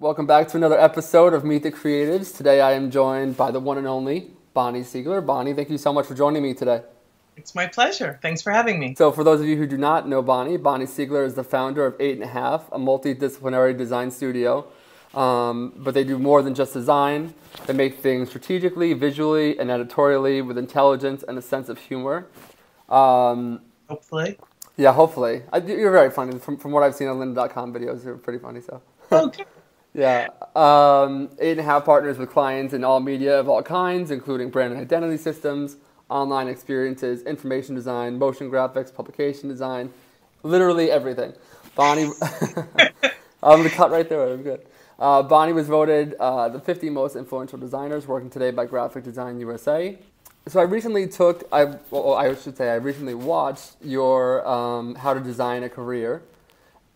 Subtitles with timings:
[0.00, 2.36] Welcome back to another episode of Meet the Creatives.
[2.36, 5.24] Today I am joined by the one and only Bonnie Siegler.
[5.24, 6.82] Bonnie, thank you so much for joining me today.
[7.36, 8.18] It's my pleasure.
[8.22, 8.96] Thanks for having me.
[8.96, 11.86] So, for those of you who do not know Bonnie, Bonnie Siegler is the founder
[11.86, 14.66] of Eight and a Half, a multidisciplinary design studio.
[15.14, 17.34] Um, but they do more than just design.
[17.66, 22.26] They make things strategically, visually, and editorially with intelligence and a sense of humor.
[22.88, 24.38] Um, hopefully.
[24.76, 25.42] Yeah, hopefully.
[25.52, 26.38] I, you're very funny.
[26.38, 28.60] From, from what I've seen on lynda.com videos, you're pretty funny.
[28.60, 28.82] So.
[29.12, 29.44] Okay.
[29.92, 30.28] yeah.
[30.56, 34.48] Um, eight and a half partners with clients in all media of all kinds, including
[34.48, 35.76] brand and identity systems,
[36.08, 39.92] online experiences, information design, motion graphics, publication design,
[40.42, 41.34] literally everything.
[41.74, 42.10] Bonnie,
[43.42, 44.26] I'm going to cut right there.
[44.32, 44.62] I'm good.
[44.98, 49.38] Uh, Bonnie was voted uh, the 50 most influential designers working today by Graphic Design
[49.40, 49.98] USA.
[50.48, 55.14] So I recently took, I, well, I should say, I recently watched your um, How
[55.14, 56.22] to Design a Career,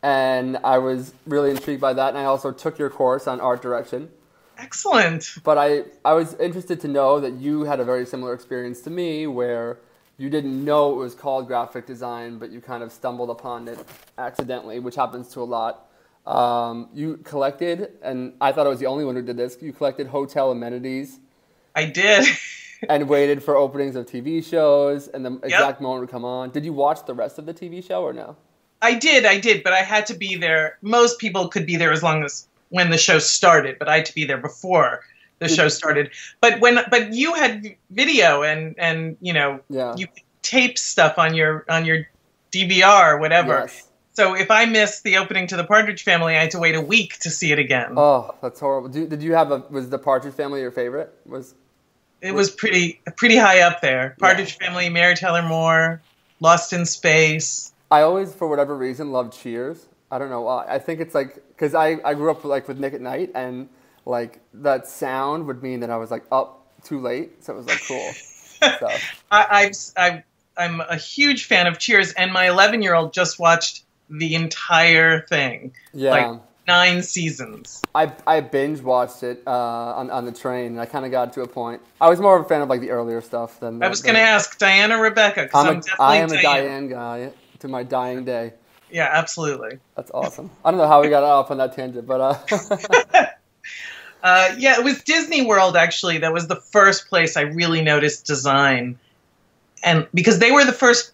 [0.03, 2.09] and I was really intrigued by that.
[2.09, 4.11] And I also took your course on art direction.
[4.59, 5.35] Excellent.
[5.45, 8.91] But I, I was interested to know that you had a very similar experience to
[8.91, 9.79] me where
[10.19, 13.79] you didn't know it was called graphic design, but you kind of stumbled upon it
[14.19, 15.89] accidentally, which happens to a lot.
[16.27, 19.57] Um, you collected, and I thought I was the only one who did this.
[19.61, 21.21] You collected hotel amenities.
[21.77, 22.27] I did.
[22.89, 26.51] and waited for openings of TV shows, and the exact moment would come on.
[26.51, 28.37] Did you watch the rest of the TV show or no?
[28.83, 30.79] I did, I did, but I had to be there.
[30.83, 34.07] Most people could be there as long as when the show started, but I had
[34.07, 35.01] to be there before
[35.39, 36.11] the show started.
[36.41, 39.95] But when but you had video and and you know yeah.
[39.97, 40.07] you
[40.43, 42.07] tape stuff on your on your
[42.53, 43.61] DVR or whatever.
[43.61, 43.89] Yes.
[44.13, 46.81] So if I missed the opening to the Partridge Family, I had to wait a
[46.81, 47.93] week to see it again.
[47.99, 48.89] Oh, that's horrible.
[48.89, 51.13] Did you have a was the Partridge Family your favorite?
[51.27, 51.55] Was
[52.21, 54.17] it was pretty pretty high up there.
[54.19, 54.67] Partridge yeah.
[54.67, 56.03] Family, Mary Tyler Moore,
[56.41, 57.73] Lost in Space.
[57.91, 59.87] I always, for whatever reason, loved Cheers.
[60.11, 60.67] I don't know why.
[60.69, 63.69] I think it's like because I, I grew up like with Nick at Night, and
[64.05, 67.67] like that sound would mean that I was like up too late, so it was
[67.67, 68.13] like cool.
[68.79, 68.89] so.
[69.31, 70.23] I, I've, I've
[70.57, 75.23] I'm a huge fan of Cheers, and my 11 year old just watched the entire
[75.23, 75.75] thing.
[75.93, 76.11] Yeah.
[76.11, 77.83] Like nine seasons.
[77.95, 81.33] I, I binge watched it uh, on, on the train, and I kind of got
[81.35, 81.81] to a point.
[82.01, 83.79] I was more of a fan of like the earlier stuff than.
[83.79, 85.49] The, I was going to ask Diana Rebecca.
[85.55, 88.53] I'm, I'm, a, I am a Diane guy to my dying day.
[88.91, 89.79] Yeah, absolutely.
[89.97, 90.51] That's awesome.
[90.65, 92.21] I don't know how we got off on that tangent, but.
[92.21, 92.37] Uh...
[94.23, 98.27] uh, yeah, it was Disney World actually that was the first place I really noticed
[98.27, 98.99] design,
[99.83, 101.13] and because they were the first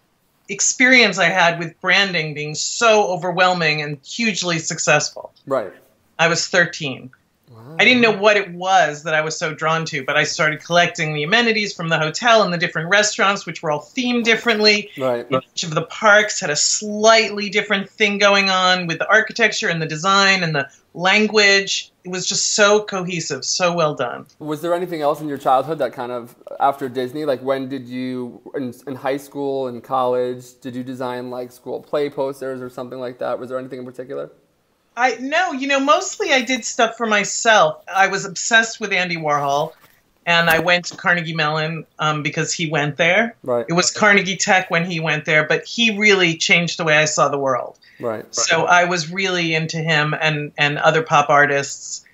[0.49, 5.33] experience I had with branding being so overwhelming and hugely successful.
[5.45, 5.71] Right.
[6.19, 7.11] I was 13.
[7.49, 7.75] Wow.
[7.79, 10.63] I didn't know what it was that I was so drawn to, but I started
[10.63, 14.89] collecting the amenities from the hotel and the different restaurants, which were all themed differently.
[14.97, 15.25] Right.
[15.31, 19.81] Each of the parks had a slightly different thing going on with the architecture and
[19.81, 21.92] the design and the language.
[22.03, 24.25] It was just so cohesive, so well done.
[24.39, 27.87] Was there anything else in your childhood that kind of after Disney, like when did
[27.87, 32.69] you in, in high school and college, did you design like school play posters or
[32.69, 33.39] something like that?
[33.39, 34.31] Was there anything in particular?
[34.95, 37.83] I no, you know, mostly I did stuff for myself.
[37.93, 39.73] I was obsessed with Andy Warhol,
[40.25, 43.35] and I went to Carnegie Mellon um, because he went there.
[43.43, 43.65] Right.
[43.67, 47.05] It was Carnegie Tech when he went there, but he really changed the way I
[47.05, 47.77] saw the world.
[47.99, 48.25] Right.
[48.33, 52.05] So I was really into him and and other pop artists,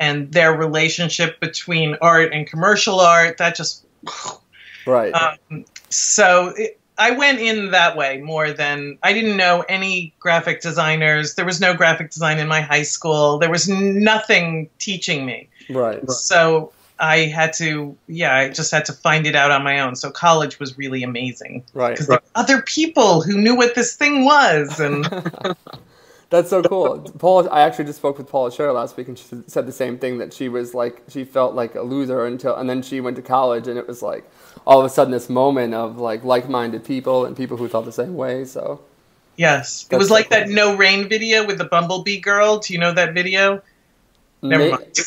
[0.00, 3.38] and their relationship between art and commercial art.
[3.38, 3.84] That just
[4.86, 5.12] right.
[5.12, 6.52] Um, so.
[6.56, 11.34] It, I went in that way more than I didn't know any graphic designers.
[11.34, 13.38] There was no graphic design in my high school.
[13.38, 15.48] There was nothing teaching me.
[15.68, 16.08] Right.
[16.08, 19.96] So I had to, yeah, I just had to find it out on my own.
[19.96, 21.64] So college was really amazing.
[21.74, 21.92] Right.
[21.92, 22.20] Because right.
[22.34, 25.04] other people who knew what this thing was, and
[26.30, 27.00] that's so cool.
[27.18, 29.98] Paul, I actually just spoke with Paula Scher last week, and she said the same
[29.98, 33.16] thing that she was like, she felt like a loser until, and then she went
[33.16, 34.24] to college, and it was like
[34.66, 37.92] all of a sudden this moment of like like-minded people and people who felt the
[37.92, 38.44] same way.
[38.44, 38.80] So.
[39.36, 40.38] Yes, it was like cool.
[40.38, 42.58] that No Rain video with the Bumblebee girl.
[42.58, 43.62] Do you know that video?
[44.44, 44.98] Never mind.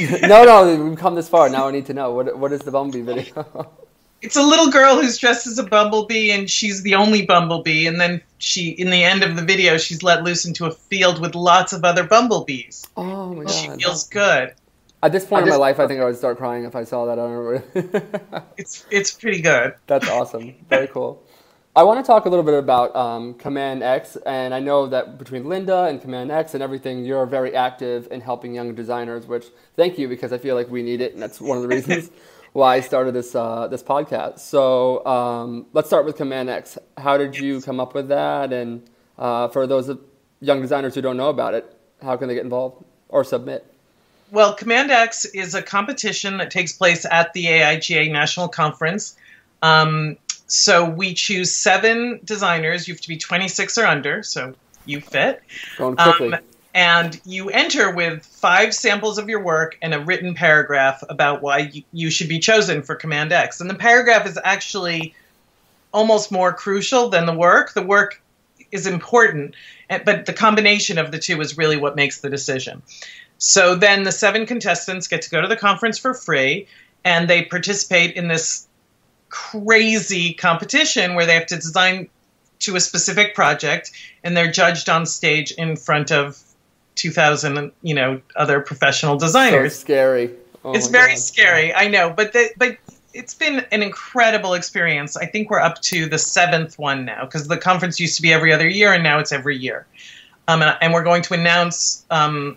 [0.22, 1.48] no, no, we've come this far.
[1.48, 2.12] Now I need to know.
[2.12, 3.70] What what is the Bumblebee video.
[4.22, 8.00] it's a little girl who's dressed as a bumblebee and she's the only bumblebee and
[8.00, 11.34] then she in the end of the video she's let loose into a field with
[11.34, 12.86] lots of other bumblebees.
[12.96, 14.54] Oh my god she feels good.
[15.02, 17.06] At this point in my life i think i would start crying if i saw
[17.06, 17.18] that.
[17.18, 18.42] I don't know.
[18.56, 19.74] It's it's pretty good.
[19.86, 20.54] That's awesome.
[20.68, 21.21] Very cool
[21.74, 25.16] I want to talk a little bit about um, Command X, and I know that
[25.16, 29.26] between Lynda and Command X and everything, you're very active in helping young designers.
[29.26, 31.70] Which thank you because I feel like we need it, and that's one of the
[31.70, 32.10] reasons
[32.52, 34.40] why I started this uh, this podcast.
[34.40, 36.76] So um, let's start with Command X.
[36.98, 38.52] How did you come up with that?
[38.52, 38.82] And
[39.18, 39.90] uh, for those
[40.40, 43.64] young designers who don't know about it, how can they get involved or submit?
[44.30, 49.16] Well, Command X is a competition that takes place at the AIGA National Conference.
[49.62, 50.18] Um,
[50.52, 52.86] so we choose seven designers.
[52.86, 54.54] You have to be 26 or under, so
[54.84, 55.42] you fit.
[55.78, 56.34] Going quickly.
[56.34, 56.40] Um,
[56.74, 61.58] and you enter with five samples of your work and a written paragraph about why
[61.58, 63.62] you, you should be chosen for Command X.
[63.62, 65.14] And the paragraph is actually
[65.90, 67.72] almost more crucial than the work.
[67.72, 68.20] The work
[68.70, 69.54] is important,
[70.04, 72.82] but the combination of the two is really what makes the decision.
[73.38, 76.66] So then the seven contestants get to go to the conference for free,
[77.04, 78.68] and they participate in this
[79.32, 82.08] crazy competition where they have to design
[82.60, 83.90] to a specific project,
[84.22, 86.40] and they're judged on stage in front of
[86.96, 90.30] 2,000, you know, other professional so designers scary.
[90.64, 91.18] Oh it's very God.
[91.18, 92.76] scary i know but the, but
[93.12, 97.48] it's been an incredible experience i think we're up to the seventh one now because
[97.48, 99.86] the conference used to be every other year and now it's every year
[100.46, 102.56] um, and, and we're going to announce um,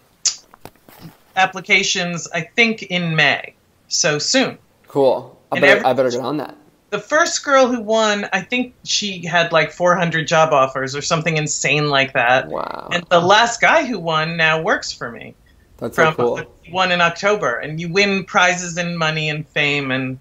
[1.35, 3.55] applications i think in may
[3.87, 5.35] so soon Cool.
[5.51, 6.55] I better, every- I better get on that.
[6.91, 11.35] The first girl who won i think she had like 400 job offers or something
[11.37, 12.89] insane like that Wow.
[12.93, 15.35] and the last guy who won now works for me
[15.77, 16.41] That's so from cool.
[16.71, 20.17] one in October, and you win prizes and money and fame, and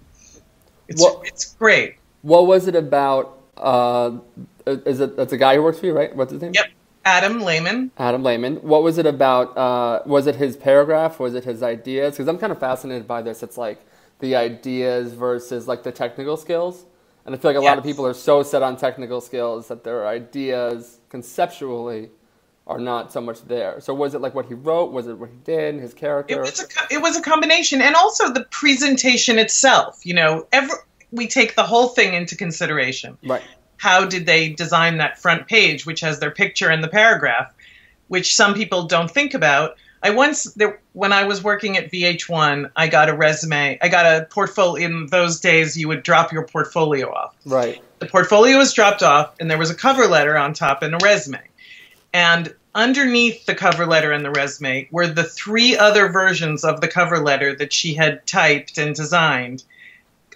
[0.89, 1.95] it's What- it's great.
[2.23, 3.39] What was it about?
[3.57, 4.19] Uh,
[4.67, 6.15] is it that's a guy who works for you, right?
[6.17, 6.53] What's his name?
[6.55, 6.67] Yep.
[7.05, 7.91] Adam Lehman.
[7.99, 8.57] Adam Lehman.
[8.63, 9.57] What was it about?
[9.57, 11.21] Uh, was it his paragraph?
[11.21, 12.15] Was it his ideas?
[12.15, 13.43] Because I'm kind of fascinated by this.
[13.45, 13.79] It's like
[14.25, 16.87] the ideas versus like the technical skills,
[17.27, 19.85] and I feel like a lot of people are so set on technical skills that
[19.85, 22.11] their ideas conceptually
[22.67, 23.81] are not so much there.
[23.81, 24.93] So was it like what he wrote?
[24.93, 25.75] Was it what he did?
[25.75, 26.35] His character?
[26.35, 30.05] It was a it was a combination, and also the presentation itself.
[30.07, 30.77] You know, every
[31.13, 33.17] we take the whole thing into consideration.
[33.25, 33.43] right.
[33.77, 37.53] How did they design that front page, which has their picture and the paragraph,
[38.09, 39.77] which some people don't think about.
[40.05, 43.79] I once, there, when I was working at VH1, I got a resume.
[43.81, 44.87] I got a portfolio.
[44.87, 47.35] In those days, you would drop your portfolio off.
[47.47, 47.83] Right.
[47.99, 50.99] the portfolio was dropped off and there was a cover letter on top and a
[51.03, 51.41] resume.
[52.13, 56.89] And underneath the cover letter and the resume were the three other versions of the
[56.89, 59.65] cover letter that she had typed and designed,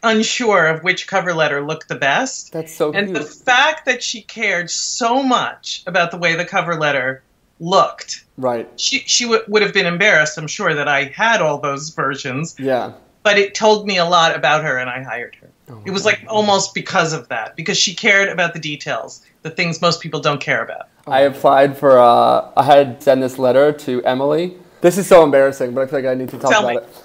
[0.03, 2.53] unsure of which cover letter looked the best.
[2.53, 3.19] That's so And cute.
[3.19, 7.23] the fact that she cared so much about the way the cover letter
[7.61, 8.67] looked, right.
[8.77, 12.55] she, she w- would have been embarrassed, I'm sure, that I had all those versions
[12.59, 12.93] Yeah.
[13.23, 15.51] but it told me a lot about her and I hired her.
[15.71, 19.23] Oh It was my like almost because of that, because she cared about the details,
[19.43, 20.89] the things most people don't care about.
[21.07, 21.99] I applied for.
[21.99, 24.57] Uh, I had sent this letter to Emily.
[24.81, 26.89] This is so embarrassing, but I feel like I need to talk Tell about me.
[26.89, 27.05] it.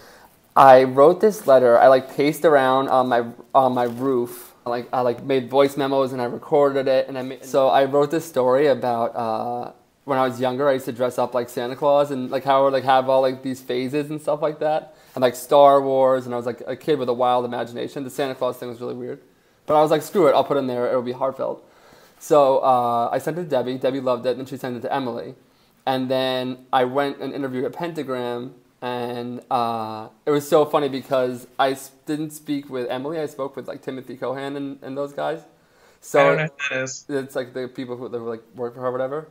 [0.55, 1.77] I wrote this letter.
[1.79, 3.25] I like paced around on my
[3.55, 4.53] on my roof.
[4.65, 7.07] I, like I like made voice memos and I recorded it.
[7.07, 9.71] And I made, so I wrote this story about uh,
[10.05, 10.67] when I was younger.
[10.67, 13.09] I used to dress up like Santa Claus and like how I would like have
[13.09, 14.95] all like these phases and stuff like that.
[15.15, 16.25] And like Star Wars.
[16.25, 18.03] And I was like a kid with a wild imagination.
[18.03, 19.21] The Santa Claus thing was really weird.
[19.65, 20.33] But I was like, screw it.
[20.33, 20.87] I'll put it in there.
[20.87, 21.67] It'll be heartfelt.
[22.19, 23.77] So uh, I sent it to Debbie.
[23.77, 25.35] Debbie loved it, and then she sent it to Emily.
[25.85, 31.47] And then I went and interviewed at Pentagram, and uh, it was so funny because
[31.59, 33.19] I didn't speak with Emily.
[33.19, 35.41] I spoke with like Timothy Cohan and, and those guys.
[35.99, 37.05] So I don't know who that is.
[37.09, 39.27] it's like the people who like work for her, or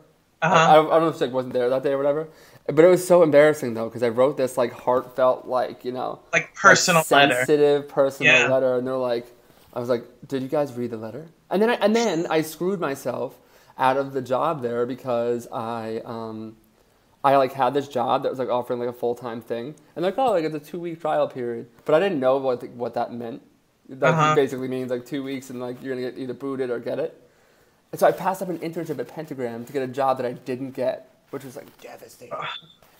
[0.48, 0.64] whatever.
[0.66, 0.76] I, I, Uh-huh.
[0.76, 2.28] don't, I don't know if she like, wasn't there that day or whatever.
[2.66, 6.20] But it was so embarrassing though because I wrote this like heartfelt, like you know,
[6.32, 7.34] Like personal like, letter.
[7.34, 8.46] sensitive personal Yeah.
[8.46, 9.26] letter, and they're like,
[9.74, 11.28] I was like, did you guys read the letter?
[11.50, 13.38] And then I, and then I screwed myself
[13.78, 16.56] out of the job there because I um,
[17.24, 20.04] I like had this job that was like offering like a full time thing, and
[20.04, 22.68] like oh like it's a two week trial period, but I didn't know what the,
[22.68, 23.42] what that meant.
[23.88, 24.34] That Uh-huh.
[24.34, 27.20] basically means like two weeks and like you're gonna get either booted or get it.
[27.92, 30.32] And so I passed up an internship at Pentagram to get a job that I
[30.32, 32.34] didn't get, which was like devastating.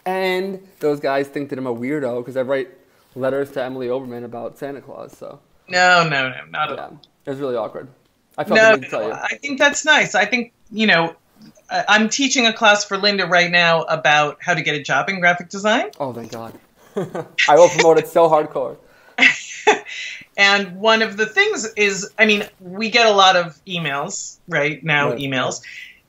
[0.05, 2.69] And those guys think that I'm a weirdo because I write
[3.15, 5.17] letters to Emily Oberman about Santa Claus.
[5.17, 7.01] So No, no, no, not at all.
[7.25, 7.89] it was really awkward.
[8.37, 9.13] I felt No, the need to tell no, you.
[9.15, 10.15] I think that's nice.
[10.15, 11.15] I think, you know,
[11.71, 15.21] I'm teaching a class for Lynda right now about how to get a job in
[15.21, 15.91] graphic design.
[15.99, 16.59] Oh thank God.
[16.97, 18.77] I will promote it so hardcore.
[20.37, 24.83] And one of the things is, I mean, we get a lot of emails right
[24.83, 25.19] now, Right.
[25.19, 25.61] emails,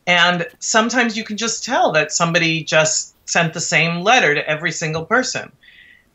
[0.07, 4.71] and sometimes you can just tell that somebody just sent the same letter to every
[4.71, 5.51] single person.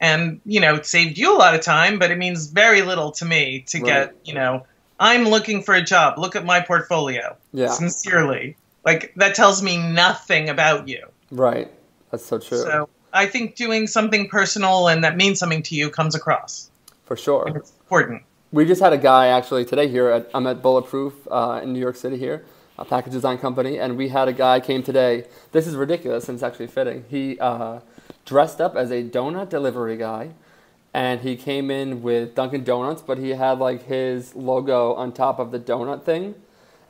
[0.00, 3.10] And, you know, it saved you a lot of time, but it means very little
[3.12, 3.86] to me to Right.
[3.86, 4.64] get, you know,
[5.00, 6.18] I'm looking for a job.
[6.18, 7.36] Look at my portfolio.
[7.52, 8.56] Yeah, Sincerely.
[8.84, 11.06] Like, that tells me nothing about you.
[11.30, 11.70] right.
[12.10, 12.62] That's so true.
[12.62, 16.70] So I think doing something personal and that means something to you comes across.
[17.04, 17.62] For sure.
[17.88, 18.22] Important.
[18.52, 20.10] We just had a guy actually today here.
[20.10, 22.44] At, I'm at Bulletproof uh, in New York City here,
[22.78, 25.24] a package design company, and we had a guy came today.
[25.52, 27.06] This is ridiculous, and it's actually fitting.
[27.08, 27.80] He uh,
[28.26, 30.32] dressed up as a donut delivery guy,
[30.92, 35.38] and he came in with Dunkin' Donuts, but he had like his logo on top
[35.38, 36.34] of the donut thing,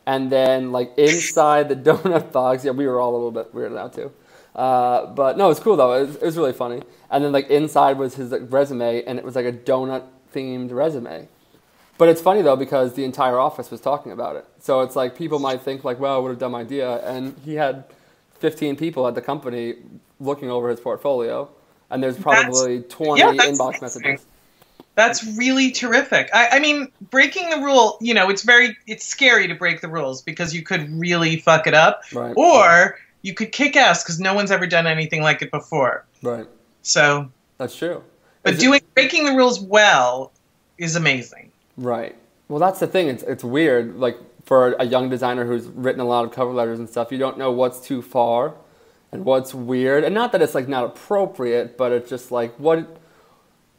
[0.04, 3.78] and then like inside the donut box, yeah, we were all a little bit weirded
[3.78, 4.10] out too.
[4.52, 5.92] Uh, but no, it's cool though.
[5.92, 6.82] It was, it was really funny.
[7.08, 10.02] And then like inside was his like, resume, and it was like a donut
[10.38, 11.28] themed resume.
[11.96, 14.46] But it's funny though because the entire office was talking about it.
[14.60, 17.84] So it's like people might think like, "Well, what a dumb idea," and he had
[18.38, 19.74] 15 people at the company
[20.20, 21.48] looking over his portfolio,
[21.90, 24.24] and there's probably that's, 20 yeah, inbox messages.
[24.94, 26.28] That's really terrific.
[26.34, 29.88] I, I, mean, breaking the rule, you know, it's very it's scary to break the
[29.88, 32.34] rules because you could really fuck it up, right.
[32.36, 36.04] or you could kick ass because no one's ever done anything like it before.
[36.22, 36.46] Right.
[36.82, 38.02] So that's true.
[38.42, 40.32] But is doing it, breaking the rules well
[40.76, 41.50] is amazing.
[41.76, 42.16] Right.
[42.48, 43.08] Well, that's the thing.
[43.08, 43.96] It's it's weird.
[43.96, 47.18] Like for a young designer who's written a lot of cover letters and stuff, you
[47.18, 48.54] don't know what's too far
[49.12, 50.04] and what's weird.
[50.04, 52.98] And not that it's like not appropriate, but it's just like what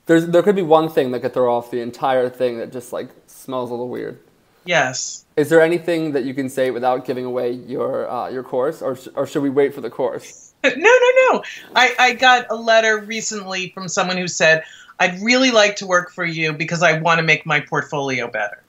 [0.05, 2.93] there's there could be one thing that could throw off the entire thing that just
[2.93, 4.19] like smells a little weird.
[4.65, 5.25] Yes.
[5.35, 8.95] Is there anything that you can say without giving away your uh, your course, or
[8.95, 10.48] sh- or should we wait for the course?
[10.63, 11.43] no, no, no.
[11.75, 14.63] I I got a letter recently from someone who said,
[14.99, 18.61] I'd really like to work for you because I want to make my portfolio better.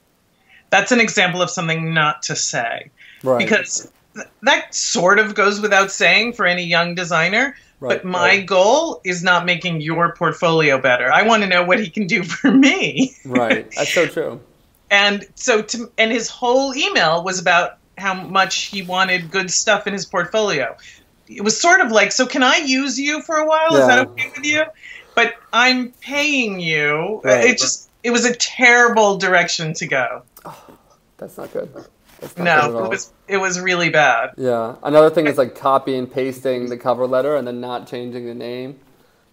[0.69, 2.89] That's an example of something not to say.
[3.23, 3.37] Right.
[3.37, 7.55] Because th- that sort of goes without saying for any young designer.
[7.81, 8.45] Right, but my right.
[8.45, 11.11] goal is not making your portfolio better.
[11.11, 13.15] I want to know what he can do for me.
[13.25, 13.69] right.
[13.75, 14.39] That's so true.
[14.91, 19.87] and so, to, and his whole email was about how much he wanted good stuff
[19.87, 20.77] in his portfolio.
[21.37, 23.71] It was sort of like, so can I use you for a while?
[23.71, 23.79] Yeah.
[23.79, 24.63] Is that okay with you?
[25.15, 27.21] but I'm paying you.
[27.23, 30.23] Right, it just it was a terrible direction to go.
[30.45, 30.63] Oh,
[31.17, 31.71] that's not good.
[32.19, 34.31] That's not no, good it was it was really bad.
[34.37, 34.75] Yeah.
[34.83, 38.35] Another thing is like copy and pasting the cover letter and then not changing the
[38.35, 38.79] name.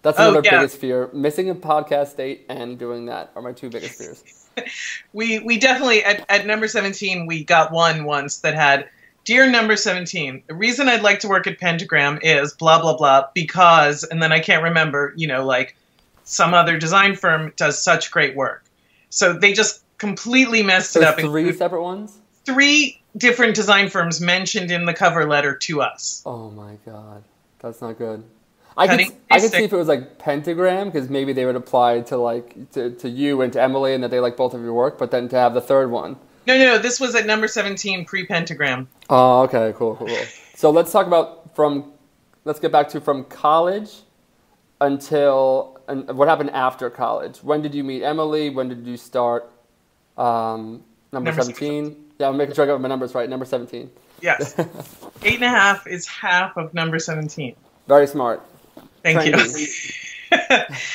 [0.01, 0.59] That's oh, another oh, yeah.
[0.59, 1.09] biggest fear.
[1.13, 4.23] Missing a podcast date and doing that are my two biggest fears.
[5.13, 8.89] we we definitely at, at number seventeen we got one once that had
[9.25, 13.27] Dear number 17, the reason I'd like to work at Pentagram is blah, blah, blah,
[13.33, 15.75] because, and then I can't remember, you know, like
[16.23, 18.63] some other design firm does such great work.
[19.09, 21.19] So they just completely messed There's it up.
[21.19, 22.17] Three separate ones?
[22.45, 26.23] Three different design firms mentioned in the cover letter to us.
[26.25, 27.23] Oh my God.
[27.59, 28.23] That's not good.
[28.77, 31.99] I could, I could see if it was like pentagram because maybe they would apply
[32.01, 34.73] to like to, to you and to Emily and that they like both of your
[34.73, 36.15] work, but then to have the third one.
[36.45, 38.87] No, no, this was at number 17 pre pentagram.
[39.09, 40.25] Oh, okay, cool, cool, cool.
[40.55, 41.91] So let's talk about from,
[42.45, 43.91] let's get back to from college
[44.81, 47.37] until, and what happened after college.
[47.43, 48.49] When did you meet Emily?
[48.49, 49.51] When did you start
[50.17, 52.05] um, number, number 17?
[52.19, 53.29] Yeah, I'm making sure I got my numbers right.
[53.29, 53.89] Number 17.
[54.21, 54.57] Yes.
[55.23, 57.55] Eight and a half is half of number 17.
[57.87, 58.41] Very smart.
[59.03, 59.95] Thank Trendy.
[60.31, 60.75] you.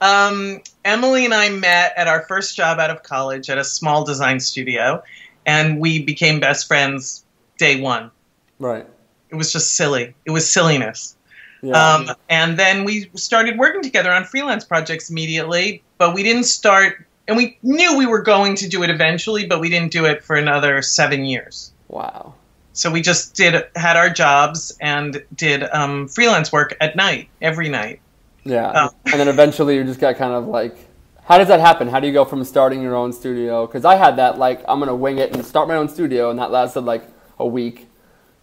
[0.00, 4.04] Um, Emily and I met at our first job out of college at a small
[4.04, 5.02] design studio,
[5.44, 7.26] and we became best friends
[7.58, 8.10] day one.
[8.58, 8.86] Right.
[9.28, 10.14] It was just silly.
[10.24, 11.14] It was silliness.
[11.60, 11.74] Yeah.
[11.74, 17.04] Um, and then we started working together on freelance projects immediately, but we didn't start,
[17.26, 20.24] and we knew we were going to do it eventually, but we didn't do it
[20.24, 21.70] for another seven years.
[21.88, 22.32] Wow.
[22.72, 27.68] So we just did had our jobs and did um, freelance work at night every
[27.68, 28.00] night.
[28.48, 28.72] Yeah.
[28.74, 28.94] Oh.
[29.06, 30.76] and then eventually you just got kind of like,
[31.24, 31.88] how does that happen?
[31.88, 33.66] How do you go from starting your own studio?
[33.66, 36.30] Because I had that, like, I'm going to wing it and start my own studio,
[36.30, 37.04] and that lasted like
[37.38, 37.86] a week.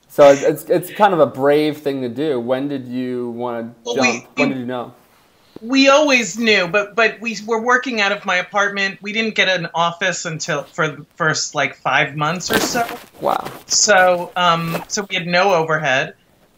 [0.08, 2.40] So it's, it's, it's kind of a brave thing to do.
[2.40, 4.08] When did you want to jump?
[4.08, 4.94] We, when did you know?
[5.62, 9.02] We always knew, but but we were working out of my apartment.
[9.02, 12.86] We didn't get an office until for the first like five months or so.
[13.22, 13.50] Wow.
[13.66, 16.16] So um so we had no overhead.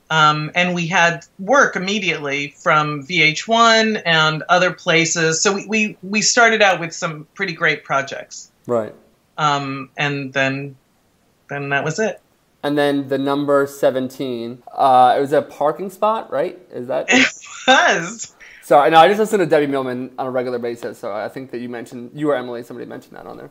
[0.09, 5.41] Um, and we had work immediately from VH1 and other places.
[5.41, 8.51] So we, we, we started out with some pretty great projects.
[8.65, 8.93] Right.
[9.37, 10.75] Um, and then
[11.49, 12.21] then that was it.
[12.63, 16.59] And then the number 17, uh, it was a parking spot, right?
[16.71, 17.07] Is that?
[17.69, 17.71] It
[18.01, 18.33] was.
[18.63, 20.97] So I know I just listen to Debbie Millman on a regular basis.
[20.97, 23.49] So I think that you mentioned, you or Emily, somebody mentioned that on there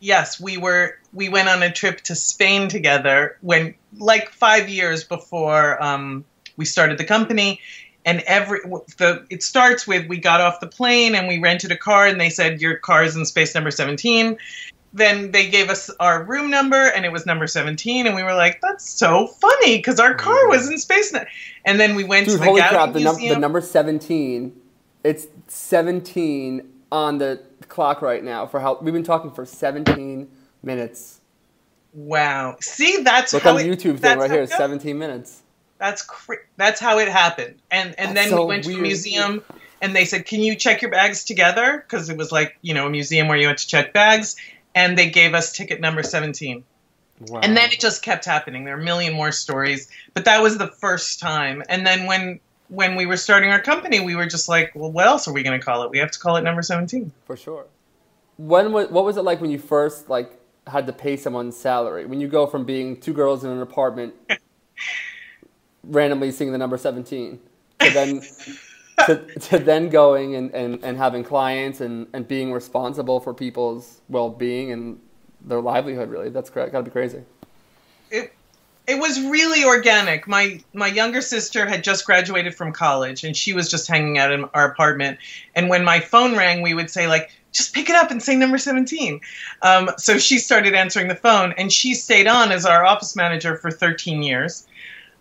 [0.00, 5.04] yes, we were we went on a trip to Spain together when like five years
[5.04, 6.24] before um,
[6.56, 7.60] we started the company.
[8.04, 8.60] And every
[8.98, 12.20] the it starts with we got off the plane and we rented a car and
[12.20, 14.38] they said your car is in space number seventeen.
[14.92, 18.34] Then they gave us our room number and it was number seventeen and we were
[18.34, 21.12] like that's so funny because our car was in space.
[21.64, 24.54] And then we went Dude, to the holy crap, the, num- the number seventeen.
[25.02, 30.28] It's seventeen on the clock right now for how we've been talking for 17
[30.62, 31.20] minutes.
[31.92, 32.56] Wow.
[32.60, 34.54] See, that's Look how on it, YouTube thing right here, goes.
[34.56, 35.42] 17 minutes.
[35.78, 37.56] That's cra- that's how it happened.
[37.70, 38.80] And and That's then so we went to weird.
[38.80, 39.42] a museum
[39.82, 42.86] and they said, "Can you check your bags together?" Because it was like you know
[42.86, 44.36] a museum where you had to check bags,
[44.74, 46.64] and they gave us ticket number seventeen.
[47.28, 47.40] Wow.
[47.42, 48.64] And then it just kept happening.
[48.64, 51.62] There are a million more stories, but that was the first time.
[51.68, 55.06] And then when when we were starting our company, we were just like, "Well, what
[55.06, 55.90] else are we going to call it?
[55.90, 57.66] We have to call it number 17." For sure.
[58.36, 62.06] When was, what was it like when you first like had to pay someone's salary?
[62.06, 64.14] When you go from being two girls in an apartment,
[65.84, 67.38] randomly seeing the number 17,
[67.78, 68.22] to then
[69.06, 74.00] to, to then going and, and, and having clients and, and being responsible for people's
[74.08, 75.00] well being and
[75.42, 76.10] their livelihood.
[76.10, 77.22] Really, that's got to be crazy.
[78.86, 80.28] It was really organic.
[80.28, 84.32] My my younger sister had just graduated from college and she was just hanging out
[84.32, 85.18] in our apartment.
[85.54, 88.36] And when my phone rang, we would say like, "Just pick it up and say
[88.36, 89.20] number 17."
[89.62, 93.56] Um, so she started answering the phone, and she stayed on as our office manager
[93.56, 94.66] for 13 years.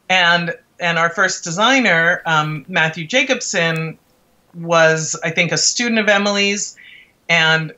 [0.10, 3.98] And and our first designer, um, Matthew Jacobson,
[4.54, 6.78] was I think a student of Emily's,
[7.30, 7.74] and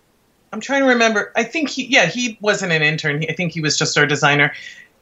[0.52, 1.32] I'm trying to remember.
[1.36, 3.24] I think he, yeah, he wasn't an intern.
[3.30, 4.54] I think he was just our designer,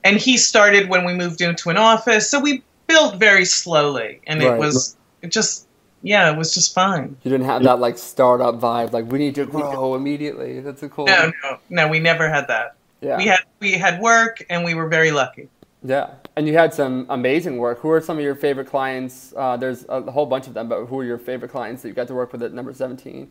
[0.05, 2.29] and he started when we moved into an office.
[2.29, 5.67] So we built very slowly, and it was it just,
[6.03, 7.17] yeah, it was just fine.
[7.23, 10.61] You didn't have that like startup vibe, like we need to grow immediately.
[10.61, 11.07] That's a cool.
[11.07, 12.75] No, no, no, we never had that.
[13.01, 13.17] Yeah.
[13.17, 15.49] We had we had work, and we were very lucky.
[15.83, 17.79] Yeah, and you had some amazing work.
[17.79, 19.33] Who are some of your favorite clients?
[19.35, 21.93] Uh, there's a whole bunch of them, but who are your favorite clients that you
[21.93, 23.29] got to work with at number 17?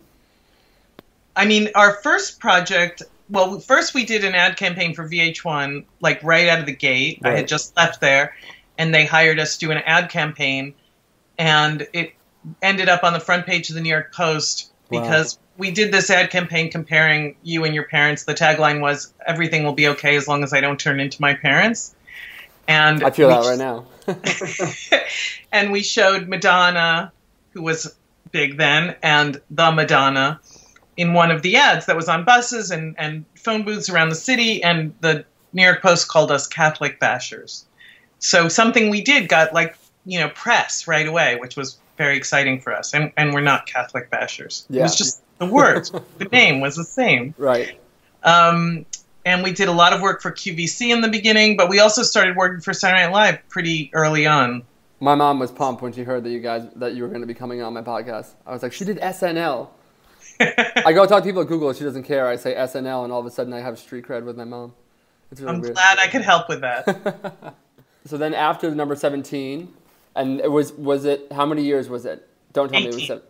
[1.36, 3.02] I mean, our first project.
[3.30, 7.20] Well, first we did an ad campaign for VH1, like right out of the gate.
[7.24, 8.34] I had just left there,
[8.76, 10.74] and they hired us to do an ad campaign,
[11.38, 12.12] and it
[12.60, 15.00] ended up on the front page of the New York Post Wow.
[15.00, 18.24] because we did this ad campaign comparing you and your parents.
[18.24, 21.34] The tagline was "Everything will be okay as long as I don't turn into my
[21.34, 21.94] parents."
[22.68, 23.86] And I feel that right now.
[25.52, 27.12] and we showed Madonna,
[27.52, 27.94] who was
[28.30, 30.40] big then, and the Madonna
[30.96, 34.14] in one of the ads that was on buses and, and phone booths around the
[34.14, 37.64] city, and the New York Post called us Catholic bashers.
[38.18, 39.76] So something we did got like,
[40.06, 42.94] you know, press right away, which was very exciting for us.
[42.94, 44.64] And, and we're not Catholic bashers.
[44.70, 47.34] It was just the words, the name was the same.
[47.38, 47.78] right.
[48.22, 48.86] Um,
[49.26, 52.02] and we did a lot of work for QVC in the beginning, but we also
[52.02, 54.62] started working for Saturday Night Live pretty early on.
[55.00, 57.26] My mom was pumped when she heard that you guys that you were going to
[57.26, 58.28] be coming on my podcast.
[58.46, 59.68] I was like, she did SNL.
[60.86, 61.72] I go talk to people at Google.
[61.72, 62.26] She doesn't care.
[62.28, 64.72] I say SNL, and all of a sudden I have street cred with my mom.
[65.30, 65.74] It's really I'm weird.
[65.74, 67.54] glad I could help with that.
[68.06, 69.72] So then after the number 17,
[70.14, 72.28] and it was was it how many years was it?
[72.52, 72.96] Don't tell me it was.
[72.96, 73.06] 18.
[73.06, 73.22] seven-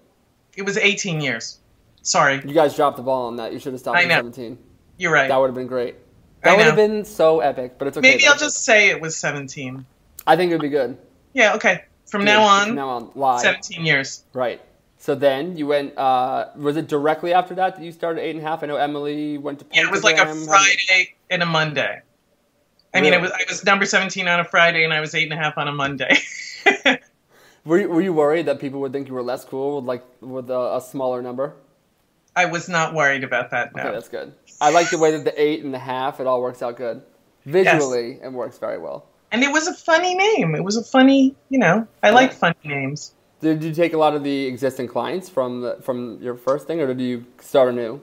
[0.56, 1.60] It was 18 years.
[2.02, 3.52] Sorry, You guys dropped the ball on that.
[3.52, 4.58] You should have stopped at 17.
[4.98, 5.28] you're right.
[5.28, 5.94] That would have been great.
[6.42, 8.08] That would have been so epic, but it's okay.
[8.10, 8.32] Maybe though.
[8.32, 9.86] I'll just say it was 17.
[10.26, 10.98] I think it would be good.
[11.34, 11.84] Yeah, okay.
[12.06, 13.40] From now on, From now on, live.
[13.42, 14.24] 17 years.
[14.32, 14.60] Right.
[15.04, 15.98] So then you went.
[15.98, 18.62] Uh, was it directly after that that you started eight and a half?
[18.62, 19.66] I know Emily went to.
[19.70, 22.00] Yeah, it was like a Friday and a Monday.
[22.94, 25.24] I mean, it was I was number 17 on a Friday, and I was eight
[25.24, 26.16] and a half on a Monday.
[27.66, 30.04] Were you, were you worried that people would think you were less cool with like
[30.22, 31.54] with a, a smaller number?
[32.34, 33.76] I was not worried about that.
[33.76, 33.82] No.
[33.82, 34.32] Okay, that's good.
[34.60, 36.18] I like the way that the eight and the half.
[36.18, 37.02] It all works out good.
[37.44, 39.06] Visually, it works very well.
[39.32, 40.54] and it was a funny name.
[40.54, 43.14] It was a funny, you know, I like funny names.
[43.44, 46.80] Did you take a lot of the existing clients from the, from your first thing,
[46.80, 48.00] or did you start anew?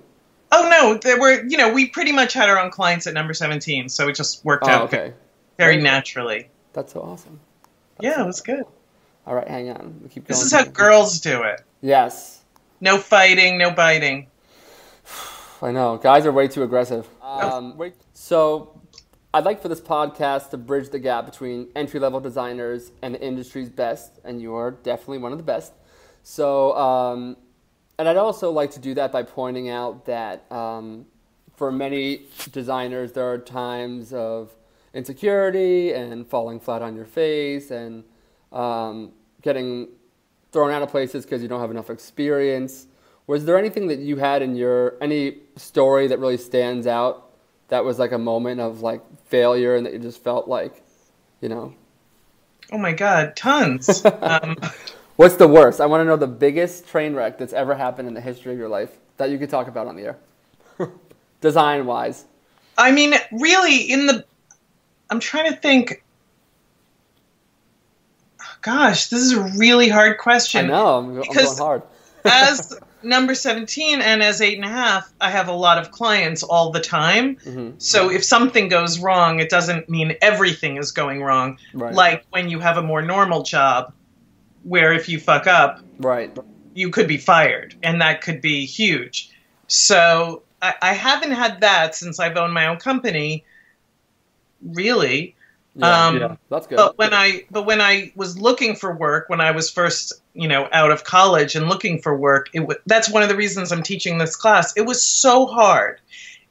[0.51, 3.33] Oh no, there were, you know, we pretty much had our own clients at number
[3.33, 5.13] 17, so it just worked Oh, out okay.
[5.57, 6.47] very naturally.
[6.73, 7.39] That's so awesome.
[7.99, 8.65] Yeah, it was good.
[9.25, 9.99] All right, hang on.
[10.03, 10.37] We keep going.
[10.39, 11.61] This is how girls do it.
[11.81, 12.41] Yes,
[12.79, 14.27] No fighting, no biting.
[15.63, 15.97] I know.
[15.97, 17.07] Guys are way too aggressive.
[17.23, 17.95] Um, wait.
[18.13, 18.79] So,
[19.33, 23.21] I'd like for this podcast to bridge the gap between entry level designers and the
[23.21, 25.71] industry's best, and you're definitely one of the best.
[26.21, 27.37] So, um,
[27.97, 31.05] and I'd also like to do that by pointing out that um,
[31.55, 34.53] for many designers, there are times of
[34.93, 38.03] insecurity and falling flat on your face and
[38.51, 39.87] um, getting
[40.51, 42.87] thrown out of places because you don't have enough experience.
[43.27, 47.30] Was there anything that you had in your any story that really stands out
[47.71, 50.83] that was like a moment of like failure and that you just felt like,
[51.39, 51.73] you know,
[52.73, 54.05] Oh my god, tons.
[54.21, 54.55] um,
[55.15, 55.81] what's the worst?
[55.81, 58.57] I want to know the biggest train wreck that's ever happened in the history of
[58.59, 60.17] your life that you could talk about on the air,
[61.41, 62.25] design wise.
[62.77, 64.25] I mean, really, in the.
[65.09, 66.03] I'm trying to think.
[68.61, 70.67] Gosh, this is a really hard I question.
[70.67, 71.83] know I'm, I'm going Because- hard.
[72.25, 76.43] As number 17 and as eight and a half, I have a lot of clients
[76.43, 77.35] all the time.
[77.37, 77.71] Mm-hmm.
[77.77, 81.57] So if something goes wrong, it doesn't mean everything is going wrong.
[81.73, 81.93] Right.
[81.93, 83.93] Like when you have a more normal job,
[84.63, 86.37] where if you fuck up, right,
[86.73, 89.31] you could be fired, and that could be huge.
[89.67, 93.43] So I, I haven't had that since I've owned my own company.
[94.61, 95.35] Really,
[95.75, 96.75] yeah, um, yeah, that's good.
[96.75, 100.47] But when I but when I was looking for work, when I was first you
[100.47, 103.71] know out of college and looking for work, it w- that's one of the reasons
[103.71, 104.75] I'm teaching this class.
[104.75, 105.99] It was so hard,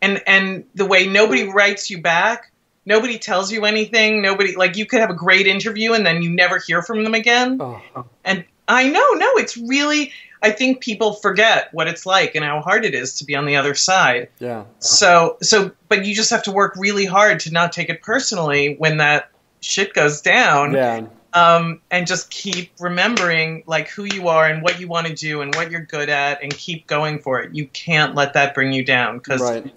[0.02, 2.50] and and the way nobody writes you back,
[2.86, 6.30] nobody tells you anything, nobody like you could have a great interview and then you
[6.30, 7.58] never hear from them again.
[7.60, 7.80] Oh.
[8.24, 10.12] And I know, no, it's really
[10.42, 13.44] I think people forget what it's like and how hard it is to be on
[13.44, 14.28] the other side.
[14.38, 14.64] Yeah.
[14.78, 18.76] So so but you just have to work really hard to not take it personally
[18.78, 20.72] when that shit goes down.
[20.74, 21.06] Yeah.
[21.32, 25.42] Um, and just keep remembering like who you are and what you want to do
[25.42, 27.54] and what you're good at and keep going for it.
[27.54, 29.72] You can't let that bring you down because right.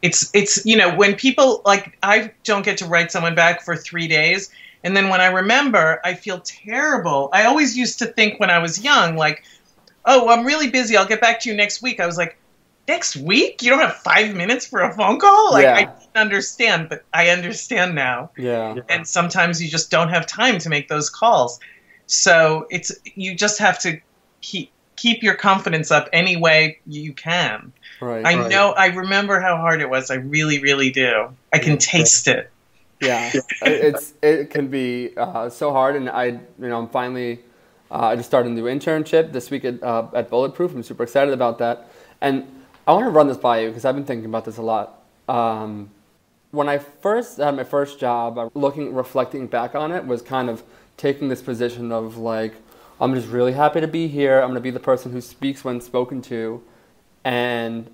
[0.00, 3.74] it's it's you know when people like I don't get to write someone back for
[3.74, 4.50] three days
[4.84, 7.30] and then when I remember I feel terrible.
[7.32, 9.42] I always used to think when I was young like
[10.04, 10.96] oh, I'm really busy.
[10.96, 12.00] I'll get back to you next week.
[12.00, 12.36] I was like,
[12.88, 13.62] next week?
[13.62, 15.52] You don't have five minutes for a phone call?
[15.52, 15.74] Like, yeah.
[15.74, 18.30] I didn't understand, but I understand now.
[18.36, 18.76] Yeah.
[18.88, 21.60] And sometimes you just don't have time to make those calls.
[22.06, 24.00] So it's you just have to
[24.40, 27.72] keep keep your confidence up any way you can.
[28.00, 28.24] Right.
[28.26, 28.50] I right.
[28.50, 28.72] know.
[28.72, 30.10] I remember how hard it was.
[30.10, 31.34] I really, really do.
[31.52, 32.50] I can taste it.
[33.00, 37.40] Yeah, it's it can be uh, so hard, and I, you know, I'm finally
[37.92, 40.74] uh, I just started a new internship this week at, uh, at Bulletproof.
[40.74, 41.90] I'm super excited about that.
[42.22, 44.62] And I want to run this by you because I've been thinking about this a
[44.62, 45.02] lot.
[45.28, 45.90] Um,
[46.50, 50.64] when I first had my first job, looking, reflecting back on it, was kind of
[50.96, 52.54] taking this position of like,
[53.00, 54.40] I'm just really happy to be here.
[54.40, 56.62] I'm going to be the person who speaks when spoken to,
[57.24, 57.88] and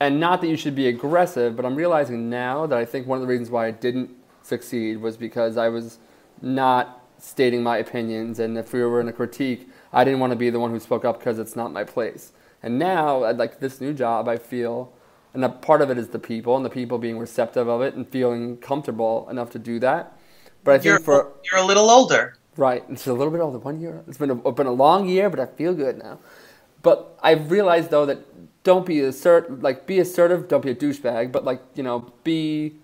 [0.00, 3.16] and not that you should be aggressive, but I'm realizing now that I think one
[3.18, 4.10] of the reasons why I didn't
[4.42, 5.98] succeed was because I was
[6.42, 10.36] not stating my opinions, and if we were in a critique, I didn't want to
[10.36, 12.32] be the one who spoke up because it's not my place.
[12.64, 14.90] And now, at like this new job, I feel,
[15.34, 17.92] and a part of it is the people, and the people being receptive of it
[17.92, 20.18] and feeling comfortable enough to do that.
[20.64, 22.82] But I think you're, for you're a little older, right?
[22.88, 23.58] It's a little bit older.
[23.58, 24.02] One year.
[24.08, 26.20] It's been a, been a long year, but I feel good now.
[26.80, 31.32] But I've realized though that don't be assert like be assertive, don't be a douchebag,
[31.32, 32.76] but like you know be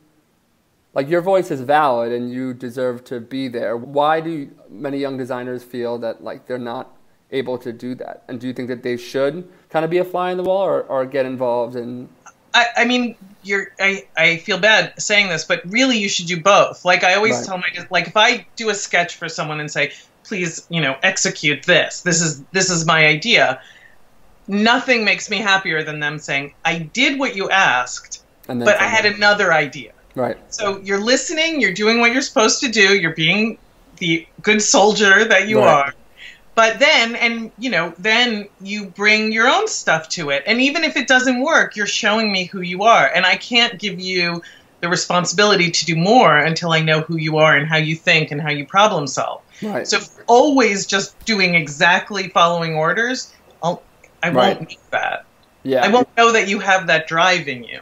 [0.92, 3.78] like your voice is valid and you deserve to be there.
[3.78, 6.94] Why do many young designers feel that like they're not
[7.32, 8.22] able to do that?
[8.28, 10.62] And do you think that they should kind of be a fly in the wall
[10.62, 12.08] or, or get involved in?
[12.52, 13.72] I, I mean, you're.
[13.78, 16.84] I, I feel bad saying this, but really, you should do both.
[16.84, 17.46] Like I always right.
[17.46, 19.92] tell my like, if I do a sketch for someone and say,
[20.24, 22.02] "Please, you know, execute this.
[22.02, 23.62] This is this is my idea."
[24.48, 29.06] Nothing makes me happier than them saying, "I did what you asked, but I had
[29.06, 30.36] another idea." Right.
[30.52, 33.58] So you're listening, you're doing what you're supposed to do, you're being
[33.98, 35.68] the good soldier that you right.
[35.68, 35.94] are.
[36.54, 40.42] But then, and you know, then you bring your own stuff to it.
[40.46, 43.06] And even if it doesn't work, you're showing me who you are.
[43.06, 44.42] And I can't give you
[44.80, 48.30] the responsibility to do more until I know who you are and how you think
[48.30, 49.42] and how you problem solve.
[49.62, 49.86] Right.
[49.86, 53.32] So always just doing exactly following orders,
[53.62, 53.82] I'll,
[54.22, 54.56] I right.
[54.56, 55.26] won't make that.
[55.62, 55.84] Yeah.
[55.84, 57.80] I won't know that you have that drive in you.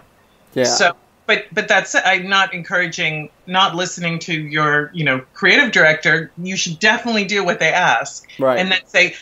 [0.55, 0.65] Yeah.
[0.65, 0.97] So
[1.29, 6.33] but but that's I'm not encouraging not listening to your you know creative director.
[6.39, 8.59] You should definitely do what they ask, right.
[8.59, 9.15] and then say.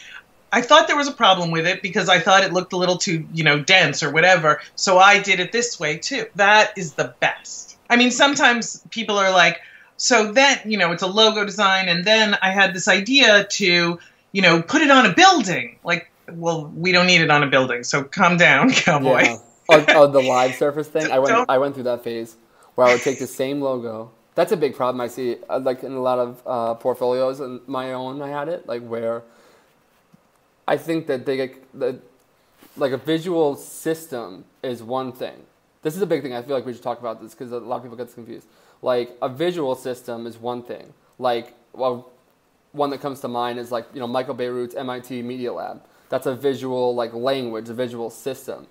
[0.52, 2.96] I thought there was a problem with it because I thought it looked a little
[2.96, 4.60] too, you know, dense or whatever.
[4.76, 6.26] So I did it this way too.
[6.36, 7.76] That is the best.
[7.90, 9.60] I mean, sometimes people are like,
[9.96, 13.98] so then, you know, it's a logo design, and then I had this idea to,
[14.32, 15.78] you know, put it on a building.
[15.82, 19.22] Like, well, we don't need it on a building, so calm down, cowboy.
[19.24, 21.10] Yeah oh, oh, the live surface thing.
[21.10, 21.48] I went.
[21.48, 22.36] I went through that phase
[22.74, 24.10] where I would take the same logo.
[24.34, 27.66] That's a big problem I see, uh, like in a lot of uh, portfolios, and
[27.66, 28.20] my own.
[28.22, 29.22] I had it like where
[30.68, 31.98] I think that they get the
[32.76, 35.44] like a visual system is one thing.
[35.82, 36.34] This is a big thing.
[36.34, 38.46] I feel like we should talk about this because a lot of people get confused.
[38.82, 40.92] Like a visual system is one thing.
[41.18, 42.10] Like well,
[42.72, 45.82] one that comes to mind is like you know Michael Bierut's MIT Media Lab.
[46.08, 48.66] That's a visual like language, a visual system.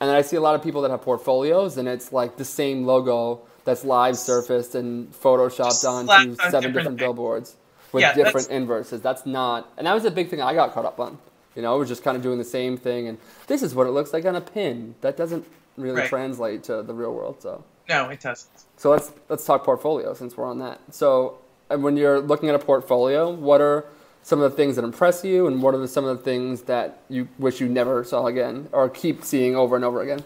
[0.00, 2.44] And then I see a lot of people that have portfolios, and it's like the
[2.44, 7.56] same logo that's live surfaced and photoshopped onto on seven different, different billboards
[7.92, 8.48] with yeah, different that's...
[8.48, 9.02] inverses.
[9.02, 11.18] That's not, and that was a big thing I got caught up on.
[11.54, 13.90] You know, was just kind of doing the same thing, and this is what it
[13.90, 14.94] looks like on a pin.
[15.02, 15.44] That doesn't
[15.76, 16.08] really right.
[16.08, 17.42] translate to the real world.
[17.42, 18.50] So no, it doesn't.
[18.76, 20.80] So let's let's talk portfolio since we're on that.
[20.90, 23.84] So when you're looking at a portfolio, what are
[24.22, 26.62] some of the things that impress you, and what are the, some of the things
[26.62, 30.22] that you wish you never saw again, or keep seeing over and over again?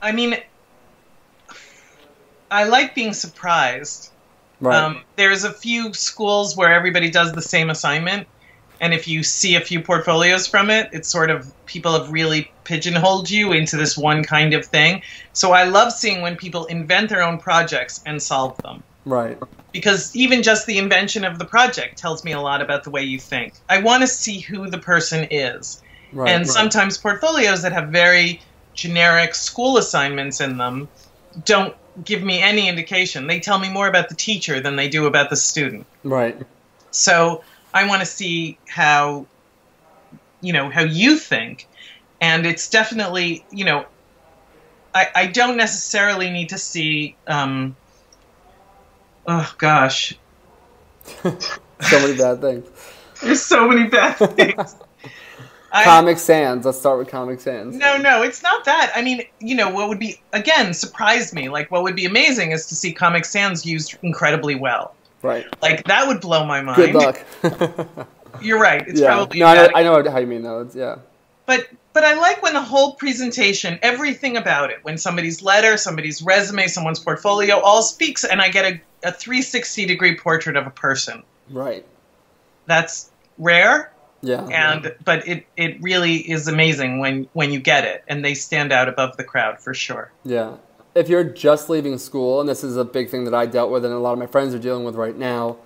[0.00, 0.36] I mean,
[2.50, 4.10] I like being surprised.
[4.60, 4.76] Right.
[4.76, 8.26] Um, there's a few schools where everybody does the same assignment,
[8.80, 12.50] and if you see a few portfolios from it, it's sort of people have really
[12.64, 15.02] pigeonholed you into this one kind of thing.
[15.32, 18.82] So I love seeing when people invent their own projects and solve them.
[19.08, 19.38] Right.
[19.72, 23.02] Because even just the invention of the project tells me a lot about the way
[23.02, 23.54] you think.
[23.68, 25.82] I want to see who the person is.
[26.10, 26.30] Right.
[26.30, 26.48] and right.
[26.48, 28.40] sometimes portfolios that have very
[28.72, 30.88] generic school assignments in them
[31.44, 33.26] don't give me any indication.
[33.26, 35.86] They tell me more about the teacher than they do about the student.
[36.04, 36.40] Right.
[36.90, 37.42] So
[37.74, 39.26] I want to see how,
[40.40, 41.66] you know, how you think.
[42.20, 43.84] And it's definitely, you know,
[44.94, 47.76] I, I don't necessarily need to see, um,
[49.28, 50.14] oh gosh,
[51.80, 52.68] So many bad things.
[53.22, 54.74] there's so many bad things.
[55.70, 56.64] I- Comic Sans.
[56.64, 57.76] Let's start with Comic Sans.
[57.76, 58.90] No, no, it's not that.
[58.94, 61.48] I mean, you know, what would be again surprise me?
[61.48, 64.94] Like, what would be amazing is to see Comic Sans used incredibly well.
[65.22, 65.46] Right.
[65.62, 66.76] Like that would blow my mind.
[66.76, 67.20] Good luck.
[68.40, 68.86] You're right.
[68.86, 69.14] It's yeah.
[69.14, 69.68] probably No, I know.
[69.74, 70.60] I know how you mean though.
[70.62, 70.96] It's, yeah.
[71.46, 76.22] but but I like when the whole presentation, everything about it, when somebody's letter, somebody's
[76.22, 80.70] resume, someone's portfolio, all speaks, and I get a, a 360 degree portrait of a
[80.70, 81.22] person.
[81.50, 81.84] Right.
[82.66, 84.46] That's rare, Yeah.
[84.46, 88.72] and but it it really is amazing when when you get it, and they stand
[88.72, 90.10] out above the crowd for sure.
[90.24, 90.54] Yeah.
[90.94, 93.84] If you're just leaving school, and this is a big thing that I dealt with
[93.84, 95.56] and a lot of my friends are dealing with right now,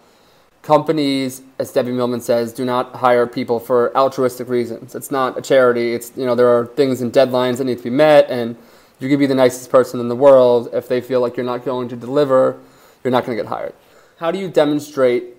[0.62, 4.95] companies, as Debbie Millman says, do not hire people for altruistic reasons.
[4.95, 5.95] It's not a charity.
[5.95, 8.57] It's you know there are things and deadlines that need to be met, and
[9.01, 11.64] you could be the nicest person in the world if they feel like you're not
[11.64, 12.57] going to deliver,
[13.03, 13.75] you're not going to get hired.
[14.19, 15.35] How do you demonstrate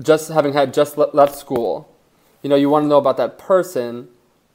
[0.00, 1.88] just having had just le- left school?
[2.42, 4.08] You know, you want to know about that person,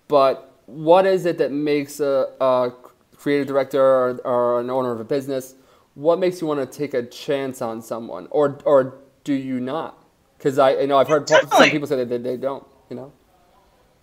[0.07, 2.71] but what is it that makes a, a
[3.15, 5.55] creative director or, or an owner of a business?
[5.95, 10.03] What makes you want to take a chance on someone, or or do you not?
[10.37, 12.63] Because I you know I've heard some people say that they, they don't.
[12.89, 13.13] You know.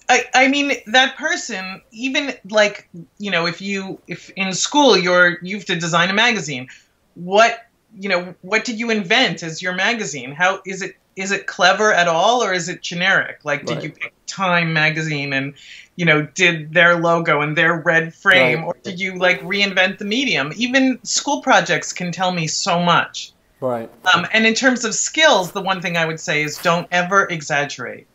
[0.09, 5.39] I, I mean that person even like you know if you if in school you're
[5.41, 6.69] you have to design a magazine
[7.15, 7.67] what
[7.99, 11.93] you know what did you invent as your magazine how is it is it clever
[11.93, 13.85] at all or is it generic like did Right.
[13.85, 15.55] you pick time magazine and
[15.97, 18.67] you know did their logo and their red frame Right.
[18.67, 23.33] or did you like reinvent the medium even school projects can tell me so much
[23.61, 23.89] Right.
[24.13, 27.25] um, and in terms of skills, the one thing I would say is don't ever
[27.31, 28.07] exaggerate.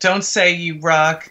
[0.00, 1.30] Don't say you rock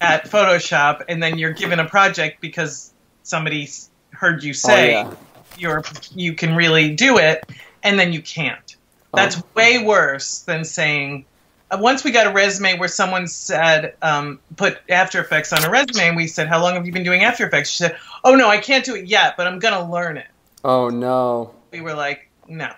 [0.00, 3.68] at Photoshop and then you're given a project because somebody
[4.10, 5.14] heard you say oh, yeah.
[5.58, 5.82] You're
[6.14, 7.44] you can really do it,
[7.82, 8.76] and then you can't.
[9.14, 9.42] That's Oh.
[9.54, 11.24] way worse than saying.
[11.70, 15.70] Uh, once we got a resume where someone said, um, put After Effects on a
[15.70, 18.34] resume, and we said, "How long have you been doing After Effects?" She said, "Oh
[18.34, 20.28] no, I can't do it yet, but I'm gonna learn it."
[20.64, 21.50] Oh no.
[21.70, 22.70] We were like, "No."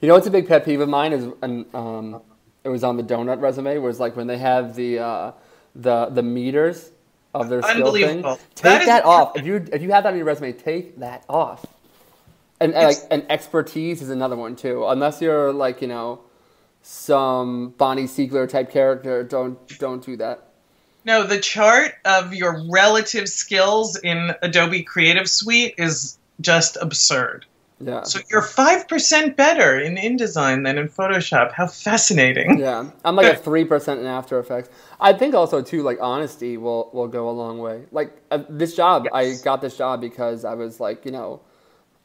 [0.00, 2.20] You know what's a big pet peeve of mine is, and um,
[2.64, 5.32] it was on the donut resume, was like when they have the uh,
[5.74, 6.90] the the meters
[7.34, 7.82] of their skill thing.
[7.84, 8.38] Unbelievable.
[8.54, 9.36] Take That that, off.
[9.36, 11.66] If you if you have that on your resume, take that off.
[12.60, 14.86] And, and like and expertise is another one too.
[14.86, 16.20] Unless you're like you know
[16.82, 20.48] some Bonnie Siegler type character, don't don't do that.
[21.04, 27.46] No, the chart of your relative skills in Adobe Creative Suite is just absurd.
[27.80, 28.02] Yeah.
[28.02, 31.52] So you're 5% better in InDesign than in Photoshop.
[31.52, 32.58] How fascinating.
[32.58, 34.68] Yeah, I'm like a three percent in After Effects.
[35.00, 37.84] I think also too, like honesty will will go a long way.
[37.92, 41.40] Like uh, this job, I got this job because I was like, you know,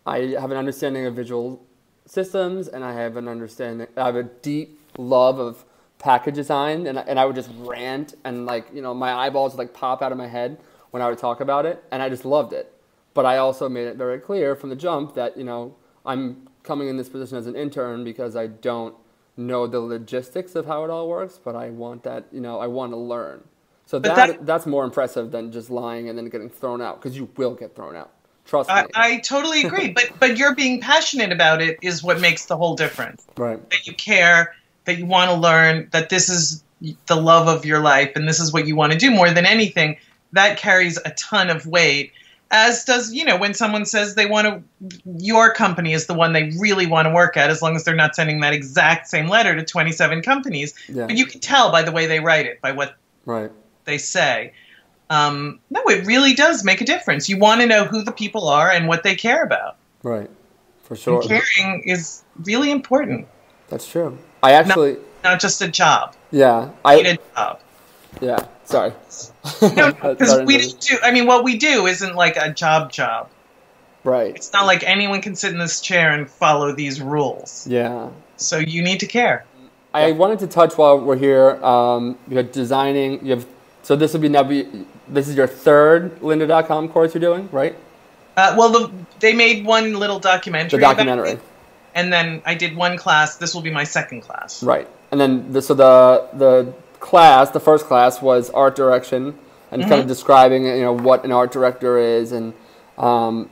[0.05, 1.61] I have an understanding of visual
[2.05, 3.87] systems, and I have an understanding.
[3.95, 5.63] I have a deep love of
[5.99, 9.53] package design, and I- and I would just rant, and like you know, my eyeballs
[9.53, 10.57] would like pop out of my head
[10.91, 12.73] when I would talk about it, and I just loved it.
[13.13, 16.87] But I also made it very clear from the jump that you know I'm coming
[16.89, 18.95] in this position as an intern because I don't
[19.37, 22.67] know the logistics of how it all works, but I want that, you know, I
[22.67, 23.43] want to learn.
[23.85, 27.17] So that, that- that's more impressive than just lying and then getting thrown out because
[27.17, 28.11] you will get thrown out.
[28.45, 28.89] Trust I, me.
[28.95, 29.89] I totally agree.
[29.91, 33.25] but but you're being passionate about it is what makes the whole difference.
[33.38, 33.60] right.
[33.71, 36.63] That you care, that you want to learn, that this is
[37.08, 39.45] the love of your life and this is what you want to do more than
[39.45, 39.97] anything.
[40.34, 42.12] That carries a ton of weight.
[42.51, 46.34] As does, you know, when someone says they want to, your company is the one
[46.34, 49.27] they really want to work at, as long as they're not sending that exact same
[49.27, 50.75] letter to 27 companies.
[50.88, 51.08] Yeah.
[51.08, 53.49] But you can tell by the way they write it, by what Right.
[53.86, 54.53] they say.
[55.13, 57.30] Um, no, it really does make a difference.
[57.30, 59.76] You want to know who the people are and what they care about.
[60.02, 60.30] Right.
[60.82, 61.21] For sure.
[61.21, 63.28] And caring is really important.
[63.69, 64.17] That's true.
[64.41, 66.15] I actually, not just a job.
[66.32, 67.60] Yeah, I need a job.
[68.21, 68.93] Yeah, sorry.
[69.62, 70.97] no, because we didn't do.
[71.04, 73.30] I mean, what we do isn't like a job job.
[74.04, 74.36] Right.
[74.36, 77.67] It's not like anyone can sit in this chair and follow these rules.
[77.67, 78.10] Yeah.
[78.36, 79.45] So you need to care.
[79.93, 81.63] I wanted to touch while we're here.
[81.63, 83.23] Um, you're designing.
[83.23, 83.45] You have
[83.84, 84.67] so this would be now be
[85.13, 87.76] this is your third lynda.com course you're doing, right?
[88.36, 90.80] Uh, well, the, they made one little documentary.
[90.80, 91.39] The documentary.
[91.93, 93.38] and then I did one class.
[93.38, 94.63] This will be my second class.
[94.63, 94.88] Right.
[95.12, 99.38] And then the, so the the class, the first class was art direction
[99.71, 99.89] and mm-hmm.
[99.89, 102.54] kind of describing you know what an art director is and
[102.97, 103.49] um,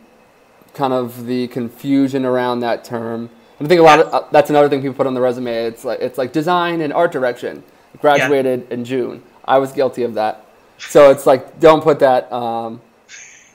[0.73, 3.29] kind of the confusion around that term.
[3.59, 5.53] And I think a lot of uh, that's another thing people put on the resume.
[5.65, 7.63] It's like it's like design and art direction.
[7.99, 8.73] Graduated yeah.
[8.73, 9.21] in June.
[9.45, 10.45] I was guilty of that.
[10.89, 12.31] So it's like don't put that.
[12.31, 12.81] Um,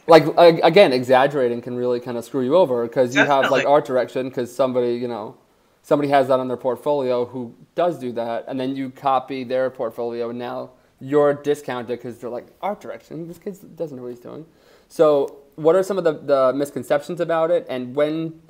[0.06, 3.84] like again, exaggerating can really kind of screw you over because you have like art
[3.84, 5.36] direction because somebody you know
[5.82, 9.70] somebody has that on their portfolio who does do that, and then you copy their
[9.70, 13.28] portfolio, and now you're discounted because they're like art direction.
[13.28, 14.46] This kid doesn't know what he's doing.
[14.88, 18.40] So what are some of the, the misconceptions about it, and when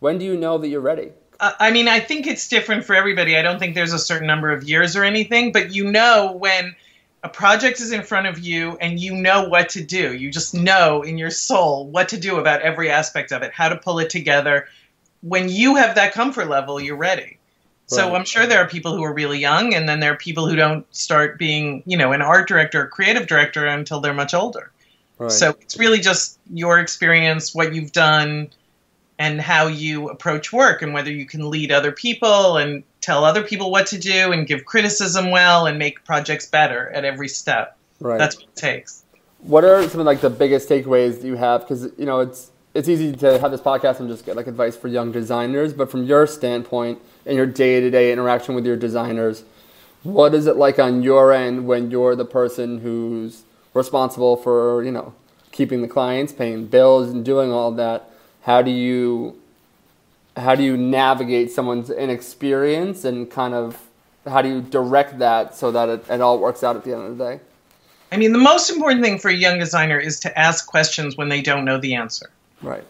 [0.00, 1.12] when do you know that you're ready?
[1.40, 3.36] I mean, I think it's different for everybody.
[3.36, 6.76] I don't think there's a certain number of years or anything, but you know when
[7.22, 10.12] a project is in front of you and you know what to do.
[10.14, 13.68] You just know in your soul what to do about every aspect of it, how
[13.68, 14.66] to pull it together.
[15.22, 17.38] When you have that comfort level, you're ready.
[17.86, 20.48] So I'm sure there are people who are really young, and then there are people
[20.48, 24.32] who don't start being, you know, an art director or creative director until they're much
[24.32, 24.70] older.
[25.18, 25.30] Right.
[25.30, 28.48] So it's really just your experience, what you've done,
[29.18, 33.42] and how you approach work, and whether you can lead other people and tell other
[33.42, 37.76] people what to do and give criticism well and make projects better at every step.
[38.00, 38.18] Right.
[38.18, 39.04] That's what it takes.
[39.40, 41.62] What are some of like the biggest takeaways you have?
[41.62, 44.76] Because you know it's it's easy to have this podcast and just get like advice
[44.76, 48.76] for young designers, but from your standpoint and your day to day interaction with your
[48.76, 49.44] designers,
[50.02, 53.42] what is it like on your end when you're the person who's
[53.74, 55.14] responsible for, you know,
[55.50, 58.10] keeping the clients, paying bills and doing all that?
[58.42, 59.38] How do you
[60.36, 63.88] how do you navigate someone's inexperience and kind of
[64.26, 67.02] how do you direct that so that it, it all works out at the end
[67.02, 67.40] of the day?
[68.10, 71.28] I mean, the most important thing for a young designer is to ask questions when
[71.28, 72.30] they don't know the answer.
[72.60, 72.84] Right.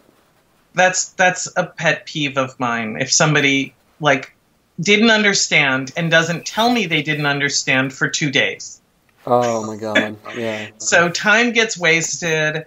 [0.74, 2.96] That's that's a pet peeve of mine.
[3.00, 4.34] If somebody like
[4.80, 8.80] didn't understand and doesn't tell me they didn't understand for two days.
[9.26, 10.16] Oh my god.
[10.36, 10.70] Yeah.
[10.78, 12.64] so time gets wasted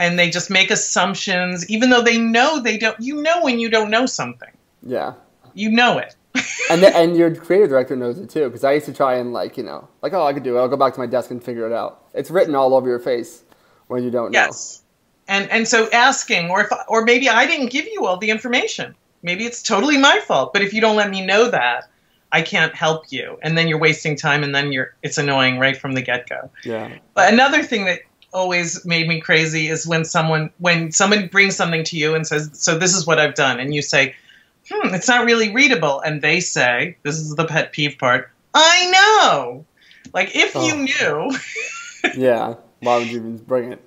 [0.00, 3.70] and they just make assumptions even though they know they don't you know when you
[3.70, 4.50] don't know something.
[4.82, 5.14] Yeah.
[5.54, 6.16] You know it.
[6.70, 9.32] and the, and your creative director knows it too because I used to try and
[9.32, 10.60] like, you know, like oh, I could do it.
[10.60, 12.04] I'll go back to my desk and figure it out.
[12.14, 13.44] It's written all over your face
[13.86, 14.42] when you don't yes.
[14.42, 14.48] know.
[14.48, 14.82] Yes
[15.30, 18.94] and and so asking or if or maybe I didn't give you all the information.
[19.22, 20.52] Maybe it's totally my fault.
[20.52, 21.88] But if you don't let me know that,
[22.32, 25.76] I can't help you, and then you're wasting time, and then you're it's annoying right
[25.76, 26.50] from the get go.
[26.64, 26.96] Yeah.
[27.14, 28.00] But another thing that
[28.32, 32.50] always made me crazy is when someone when someone brings something to you and says,
[32.54, 34.14] "So this is what I've done," and you say,
[34.70, 38.90] "Hmm, it's not really readable," and they say, "This is the pet peeve part." I
[38.90, 39.64] know.
[40.12, 40.66] Like if oh.
[40.66, 41.38] you knew.
[42.16, 42.54] yeah.
[42.80, 43.82] Why would you even bring it?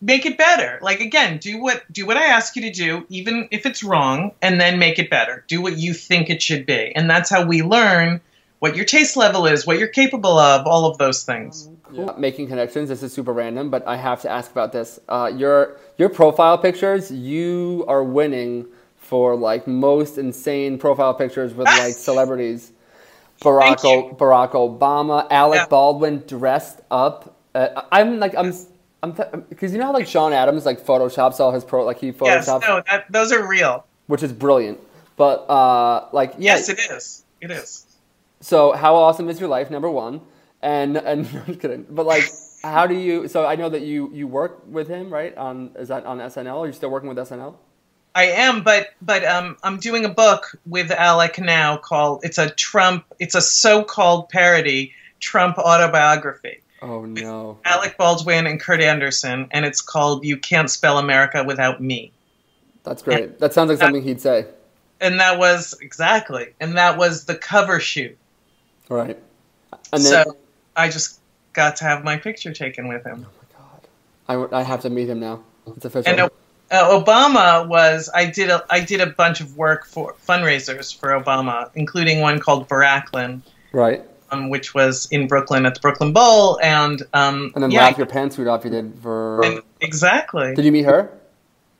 [0.00, 0.78] make it better.
[0.82, 4.32] Like again, do what do what I ask you to do, even if it's wrong,
[4.42, 5.44] and then make it better.
[5.48, 8.20] Do what you think it should be, and that's how we learn
[8.58, 11.68] what your taste level is, what you're capable of, all of those things.
[11.94, 12.14] Cool.
[12.18, 12.88] Making connections.
[12.88, 15.00] This is super random, but I have to ask about this.
[15.08, 21.66] Uh, your your profile pictures, you are winning for like most insane profile pictures with
[21.66, 22.72] like celebrities.
[23.40, 25.66] Barack o- Barack Obama, Alec yeah.
[25.66, 27.36] Baldwin dressed up.
[27.54, 28.52] Uh, I'm like I'm
[29.02, 31.98] I'm because th- you know how like Sean Adams like photoshops all his pro like
[31.98, 32.60] he photoshops.
[32.60, 33.86] Yes, no, that, those are real.
[34.06, 34.78] Which is brilliant,
[35.16, 37.24] but uh, like yeah, yes, it is.
[37.40, 37.86] It is.
[38.40, 39.70] So how awesome is your life?
[39.70, 40.20] Number one,
[40.62, 42.24] and and I'm just kidding, but like.
[42.62, 43.26] How do you?
[43.26, 45.34] So I know that you you work with him, right?
[45.38, 46.58] On is that on SNL?
[46.58, 47.54] Are you still working with SNL?
[48.14, 52.50] I am, but but um, I'm doing a book with Alec now called it's a
[52.50, 53.04] Trump.
[53.18, 56.60] It's a so-called parody Trump autobiography.
[56.82, 57.58] Oh no.
[57.64, 62.12] Alec Baldwin and Kurt Andersen, and it's called "You Can't Spell America Without Me."
[62.82, 63.24] That's great.
[63.24, 64.46] And that sounds like that, something he'd say.
[65.00, 68.16] And that was exactly, and that was the cover shoot.
[68.88, 69.18] Right.
[69.92, 70.36] And then, so
[70.76, 71.20] I just
[71.52, 73.26] got to have my picture taken with him.
[73.28, 73.32] Oh
[74.28, 74.52] my god!
[74.52, 75.42] I, I have to meet him now.
[75.66, 76.10] It's official.
[76.10, 80.96] And uh, Obama was I did a I did a bunch of work for fundraisers
[80.96, 83.42] for Obama, including one called Baracklin.
[83.72, 87.86] Right um, which was in Brooklyn at the Brooklyn Bowl, and um, and then yeah,
[87.86, 90.54] laugh your pantsuit off you did for and, exactly.
[90.54, 91.10] Did you meet her?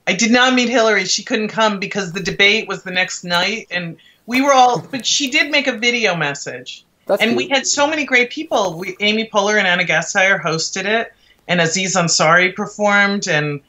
[0.06, 1.04] I did not meet Hillary.
[1.04, 5.06] She couldn't come because the debate was the next night, and we were all, but
[5.06, 6.84] she did make a video message.
[7.10, 7.38] That's and cute.
[7.38, 8.78] we had so many great people.
[8.78, 11.12] We, Amy Poehler and Ana Gasteyer hosted it,
[11.48, 13.60] and Aziz Ansari performed, and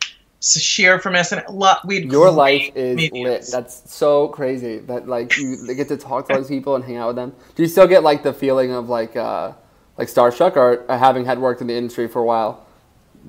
[0.42, 1.84] Sasheer from SNL.
[1.84, 3.24] We Your life is meetings.
[3.28, 3.48] lit.
[3.52, 6.98] That's so crazy that like you get to talk to all these people and hang
[6.98, 7.34] out with them.
[7.56, 9.54] Do you still get like the feeling of like uh,
[9.98, 12.64] like starstruck, or uh, having had worked in the industry for a while?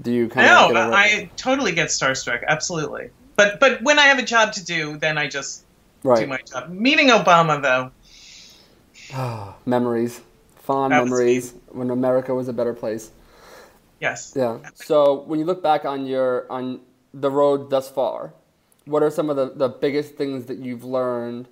[0.02, 0.94] Do you kind no, of it?
[0.94, 2.44] I totally get starstruck.
[2.46, 3.08] Absolutely.
[3.34, 5.64] But but when I have a job to do, then I just
[6.02, 6.68] do my job.
[6.68, 7.92] Meeting Obama though,
[9.66, 10.20] memories,
[10.56, 13.10] fond That memories when America was a better place.
[14.00, 14.36] yes.
[14.36, 14.58] Yeah.
[14.74, 16.80] So when you look back on your on
[17.14, 18.32] the road thus far,
[18.86, 21.48] what are some of the, the biggest things that you've learned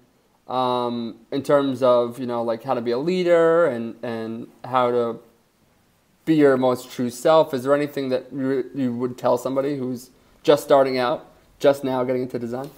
[0.49, 4.91] um, in terms of you know like how to be a leader and and how
[4.91, 5.21] to
[6.25, 7.55] be your most true self?
[7.55, 10.11] Is there anything that you, you would tell somebody who's
[10.43, 11.27] just starting out,
[11.59, 12.71] just now getting into design?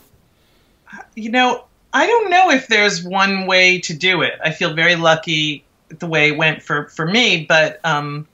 [1.15, 4.35] You know, I don't know if there's one way to do it.
[4.43, 8.27] I feel very lucky the way it went for for me, but um,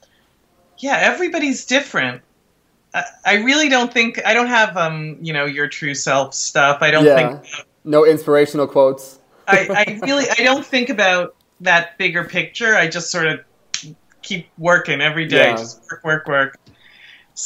[0.78, 2.22] yeah, everybody's different.
[2.94, 6.78] I, I really don't think I don't have um, you know, your true self stuff.
[6.82, 7.40] I don't Yeah.
[7.40, 9.18] think No inspirational quotes.
[9.48, 12.76] I, I really I don't think about that bigger picture.
[12.76, 13.40] I just sort of
[14.22, 15.56] keep working every day, Yeah.
[15.56, 16.58] just work, work, work.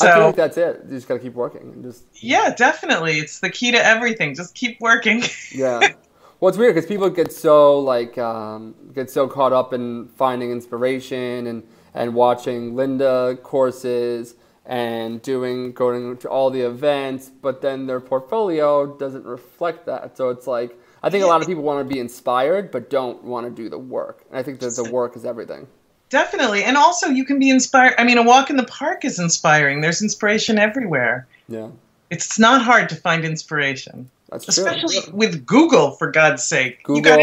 [0.01, 0.83] I feel So like that's it.
[0.89, 4.35] You just gotta keep working and just yeah, definitely, it's the key to everything.
[4.35, 5.23] Just keep working.
[5.51, 5.95] Yeah.
[6.41, 10.51] Well, it's weird because people get so like um, get so caught up in finding
[10.51, 11.63] inspiration and
[11.95, 14.35] and watching Lynda courses
[14.67, 20.17] and doing going to all the events, but then their portfolio doesn't reflect that.
[20.17, 23.23] So it's like I think a lot of people want to be inspired but don't
[23.25, 24.25] want to do the work.
[24.31, 25.69] And I think that the work is everything.
[26.13, 26.63] Definitely.
[26.63, 27.95] And also, you can be inspired.
[27.97, 29.81] I mean, a walk in the park is inspiring.
[29.81, 31.27] There's inspiration everywhere.
[31.49, 31.69] Yeah,
[32.11, 35.15] It's not hard to find inspiration, that's especially true.
[35.15, 36.81] with Google, for God's sake.
[36.87, 37.17] You Google.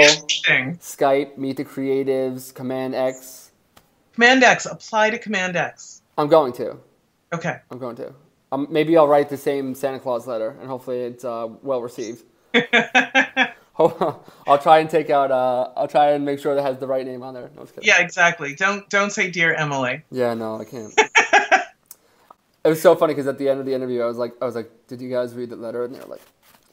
[0.79, 3.51] Skype, Meet the Creatives, Command X.
[4.13, 6.01] Command X, apply to Command X.
[6.17, 6.75] I'm going to.
[7.31, 7.57] Okay.
[7.69, 8.11] I'm going to.
[8.51, 12.23] Um, maybe I'll write the same Santa Claus letter, and hopefully it's uh, well received.
[13.79, 15.31] I'll try and take out.
[15.31, 17.49] Uh, I'll try and make sure that has the right name on there.
[17.55, 17.87] No, I was kidding.
[17.87, 18.53] yeah, exactly.
[18.53, 20.03] Don't don't say dear Emily.
[20.11, 20.93] Yeah, no, I can't.
[20.97, 24.45] it was so funny because at the end of the interview, I was like, I
[24.45, 26.21] was like, "Did you guys read the letter?" And they were like,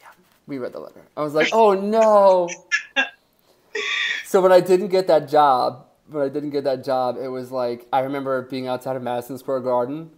[0.00, 0.08] "Yeah,
[0.48, 2.48] we read the letter." I was like, "Oh no!"
[4.24, 7.52] so when I didn't get that job, when I didn't get that job, it was
[7.52, 10.10] like I remember being outside of Madison Square Garden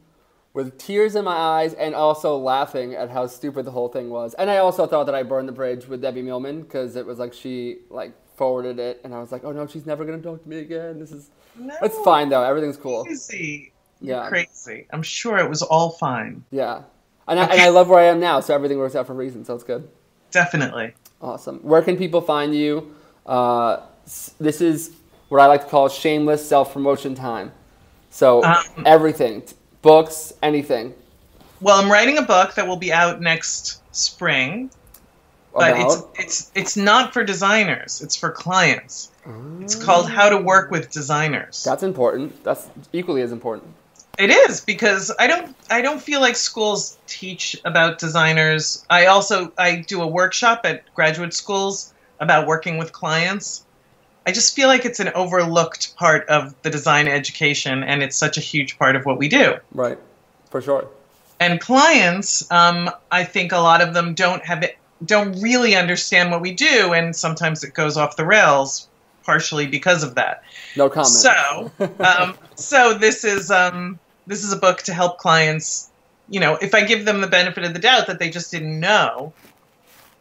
[0.59, 4.35] with tears in my eyes and also laughing at how stupid the whole thing was.
[4.35, 7.21] And I also thought that I burned the bridge with Debbie Millman because it was
[7.21, 10.43] like she like forwarded it, and I was like, "Oh no, she's never gonna talk
[10.43, 11.31] to me again." This is.
[11.57, 11.77] No.
[11.81, 12.43] It's fine though.
[12.43, 13.05] Everything's cool.
[13.05, 13.73] Crazy.
[14.01, 14.29] Yeah.
[14.29, 14.89] crazy.
[14.91, 16.43] I'm sure it was all fine.
[16.51, 16.83] Yeah.
[17.29, 19.17] And I, and I love where I am now, so everything works out for a
[19.17, 19.89] reason, so it's good.
[20.33, 20.93] Definitely.
[21.23, 21.61] Awesome.
[21.61, 22.95] Where can people find you?
[23.27, 23.81] Uh,
[24.41, 24.97] this is
[25.29, 27.53] what I like to call shameless self promotion time.
[28.11, 29.43] So, Um, everything
[29.83, 30.95] books, anything.
[31.61, 34.71] Well, I'm writing a book that will be out next spring,
[35.53, 36.11] but About?
[36.15, 38.01] it's it's it's not for designers.
[38.01, 39.11] It's for clients.
[39.61, 39.85] It's ah.
[39.85, 41.65] called How to Work with Designers.
[41.65, 42.45] That's important.
[42.45, 43.75] That's equally as important.
[44.19, 48.85] It is because I don't I don't feel like schools teach about designers.
[48.91, 53.65] I also I do a workshop at graduate schools about working with clients.
[54.27, 58.37] I just feel like it's an overlooked part of the design education and it's such
[58.37, 59.57] a huge part of what we do.
[59.73, 59.99] Right.
[60.51, 60.89] For sure.
[61.41, 66.33] And clients, um, I think a lot of them don't have it don't really understand
[66.33, 68.89] what we do and sometimes it goes off the rails
[69.29, 70.43] partially because of that.
[70.75, 71.07] No comment.
[71.07, 75.91] So, um, so this is um, this is a book to help clients.
[76.31, 78.81] You know, if I give them the benefit of the doubt that they just didn't
[78.81, 79.35] know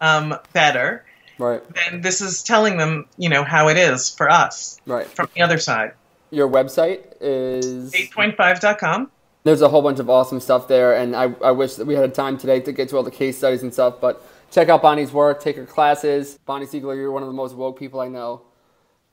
[0.01, 1.05] um, better,
[1.37, 1.61] right.
[1.73, 5.07] then this is telling them, you know, how it is for us Right.
[5.07, 5.93] from the other side.
[6.31, 7.91] Your website is.
[7.93, 9.09] 8.5.com.
[9.43, 12.03] there's a whole bunch of awesome stuff there, and I, I wish that we had
[12.03, 13.95] a time today to get to all the case studies and stuff.
[14.01, 14.21] But
[14.51, 16.37] check out Bonnie's work, take her classes.
[16.45, 18.41] Bonnie Siegler, you're one of the most woke people I know.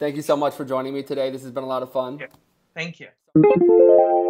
[0.00, 1.30] Thank you so much for joining me today.
[1.30, 2.18] This has been a lot of fun.
[2.74, 4.23] Thank you.